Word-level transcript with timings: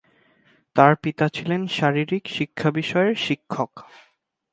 তার 0.75 0.93
পিতা 1.03 1.25
ছিলেন 1.29 1.61
শারীরিক 1.67 2.23
শিক্ষা 2.27 2.69
বিষয়ের 2.71 3.15
শিক্ষক। 3.25 3.71